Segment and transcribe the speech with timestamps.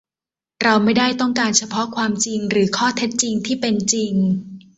[0.63, 4.13] เราไม่ได้ต้องการเฉพาะความจริง หรือข้อเท็จจริงที่เป็นจริง